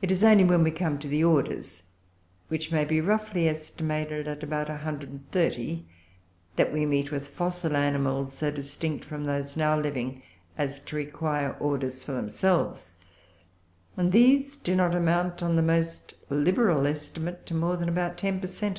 It 0.00 0.12
is 0.12 0.22
only 0.22 0.44
when 0.44 0.62
we 0.62 0.70
come 0.70 0.96
to 1.00 1.08
the 1.08 1.24
orders, 1.24 1.90
which 2.46 2.70
may 2.70 2.84
be 2.84 3.00
roughly 3.00 3.48
estimated 3.48 4.28
at 4.28 4.44
about 4.44 4.70
a 4.70 4.76
hundred 4.76 5.10
and 5.10 5.28
thirty, 5.32 5.88
that 6.54 6.72
we 6.72 6.86
meet 6.86 7.10
with 7.10 7.26
fossil 7.26 7.74
animals 7.74 8.32
so 8.32 8.52
distinct 8.52 9.04
from 9.04 9.24
those 9.24 9.56
now 9.56 9.76
living 9.76 10.22
as 10.56 10.78
to 10.78 10.94
require 10.94 11.56
orders 11.58 12.04
for 12.04 12.12
themselves; 12.12 12.92
and 13.96 14.12
these 14.12 14.56
do 14.56 14.76
not 14.76 14.94
amount, 14.94 15.42
on 15.42 15.56
the 15.56 15.62
most 15.62 16.14
liberal 16.30 16.86
estimate, 16.86 17.44
to 17.46 17.54
more 17.54 17.76
than 17.76 17.88
about 17.88 18.18
10 18.18 18.38
per 18.40 18.46
cent. 18.46 18.76